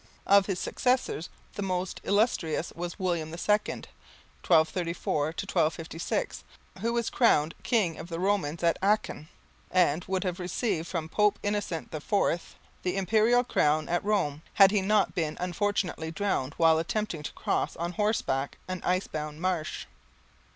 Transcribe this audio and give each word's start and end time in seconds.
Of 0.25 0.47
his 0.47 0.57
successors 0.57 1.29
the 1.53 1.61
most 1.61 2.01
illustrious 2.03 2.73
was 2.75 2.97
William 2.97 3.27
II 3.29 3.35
(1234 3.37 5.23
to 5.25 5.27
1256) 5.45 6.43
who 6.79 6.91
was 6.93 7.11
crowned 7.11 7.53
King 7.61 7.99
of 7.99 8.09
the 8.09 8.19
Romans 8.19 8.63
at 8.63 8.79
Aachen, 8.81 9.29
and 9.69 10.03
would 10.05 10.23
have 10.23 10.39
received 10.39 10.87
from 10.87 11.07
Pope 11.07 11.37
Innocent 11.43 11.93
IV 11.93 12.55
the 12.81 12.97
imperial 12.97 13.43
crown 13.43 13.87
at 13.87 14.03
Rome, 14.03 14.41
had 14.55 14.71
he 14.71 14.81
not 14.81 15.13
been 15.13 15.37
unfortunately 15.39 16.09
drowned 16.09 16.55
while 16.57 16.79
attempting 16.79 17.21
to 17.21 17.31
cross 17.33 17.75
on 17.75 17.91
horseback 17.91 18.57
an 18.67 18.81
ice 18.83 19.05
bound 19.05 19.39
marsh. 19.39 19.85